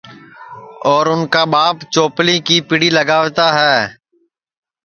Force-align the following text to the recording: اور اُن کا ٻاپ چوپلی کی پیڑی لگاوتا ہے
اور 0.91 1.05
اُن 1.11 1.21
کا 1.33 1.43
ٻاپ 1.53 1.77
چوپلی 1.93 2.37
کی 2.47 2.57
پیڑی 2.67 2.89
لگاوتا 2.97 3.47
ہے 3.59 3.77